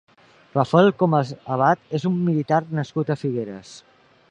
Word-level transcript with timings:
Rafael 0.53 0.89
Comas 1.01 1.33
Abad 1.57 1.85
és 1.99 2.07
un 2.11 2.17
militar 2.31 2.61
nascut 2.81 3.13
a 3.17 3.21
Figueres. 3.25 3.79